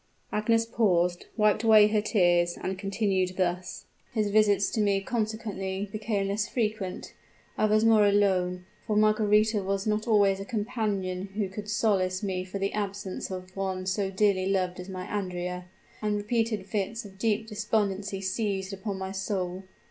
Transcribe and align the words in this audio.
Agnes 0.31 0.65
paused, 0.65 1.27
wiped 1.37 1.61
away 1.61 1.85
her 1.85 2.01
tears, 2.01 2.57
and 2.59 2.79
continued 2.79 3.37
thus: 3.37 3.85
"His 4.15 4.31
visits 4.31 4.71
to 4.71 4.81
me 4.81 4.99
consequently 4.99 5.89
became 5.91 6.27
less 6.27 6.47
frequent; 6.49 7.13
I 7.55 7.65
was 7.65 7.85
more 7.85 8.07
alone 8.07 8.65
for 8.87 8.95
Margaretha 8.95 9.61
was 9.61 9.85
not 9.85 10.07
always 10.07 10.39
a 10.39 10.43
companion 10.45 11.27
who 11.35 11.47
could 11.47 11.69
solace 11.69 12.23
me 12.23 12.43
for 12.43 12.57
the 12.57 12.73
absence 12.73 13.29
of 13.29 13.55
one 13.55 13.85
so 13.85 14.09
dearly 14.09 14.47
loved 14.47 14.79
as 14.79 14.89
my 14.89 15.05
Andrea; 15.05 15.65
and 16.01 16.15
repeated 16.17 16.65
fits 16.65 17.05
of 17.05 17.19
deep 17.19 17.45
despondency 17.45 18.21
seized 18.21 18.73
upon 18.73 18.97
my 18.97 19.11
soul. 19.11 19.65